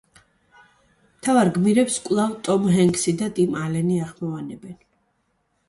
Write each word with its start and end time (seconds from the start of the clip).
მთავარ 1.17 1.51
გმირებს 1.57 1.99
კვლავ 2.07 2.33
ტომ 2.49 2.67
ჰენქსი 2.79 3.15
და 3.21 3.29
ტიმ 3.39 3.61
ალენი 3.67 4.01
ახმოვანებენ. 4.09 4.77